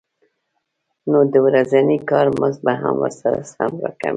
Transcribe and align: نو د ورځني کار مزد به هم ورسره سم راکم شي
نو 1.11 1.19
د 1.31 1.33
ورځني 1.47 1.97
کار 2.09 2.25
مزد 2.39 2.59
به 2.65 2.73
هم 2.81 2.95
ورسره 3.03 3.39
سم 3.53 3.71
راکم 3.83 4.07
شي 4.09 4.09